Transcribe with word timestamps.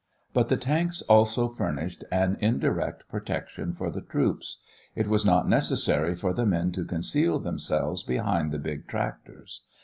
But 0.33 0.49
the 0.49 0.57
tanks 0.57 1.03
also 1.03 1.47
furnished 1.47 2.03
an 2.11 2.35
indirect 2.39 3.07
protection 3.07 3.75
for 3.75 3.91
the 3.91 4.01
troops. 4.01 4.57
It 4.95 5.07
was 5.07 5.23
not 5.25 5.47
necessary 5.47 6.15
for 6.15 6.33
the 6.33 6.43
men 6.47 6.71
to 6.71 6.85
conceal 6.85 7.37
themselves 7.37 8.01
behind 8.01 8.51
the 8.51 8.57
big 8.57 8.87
tractors. 8.87 9.61